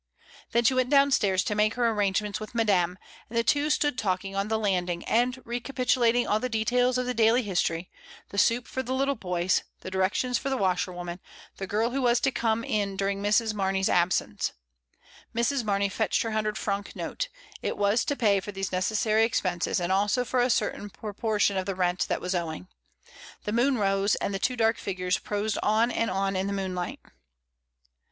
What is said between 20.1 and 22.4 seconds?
for a certain proportion of rent that was